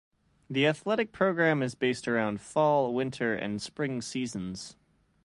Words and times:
The 0.49 0.65
athletic 0.65 1.11
program 1.11 1.61
is 1.61 1.75
based 1.75 2.07
around 2.07 2.41
fall, 2.41 2.91
winter 2.91 3.35
and 3.35 3.61
spring 3.61 4.01
seasons. 4.01 4.75